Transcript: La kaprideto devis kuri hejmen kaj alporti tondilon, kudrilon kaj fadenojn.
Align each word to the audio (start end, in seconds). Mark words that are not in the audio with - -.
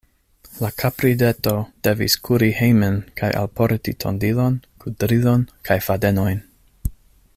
La 0.61 0.69
kaprideto 0.83 1.51
devis 1.87 2.15
kuri 2.29 2.49
hejmen 2.61 2.97
kaj 3.21 3.29
alporti 3.43 3.95
tondilon, 4.05 4.57
kudrilon 4.85 5.45
kaj 5.69 5.79
fadenojn. 5.91 6.43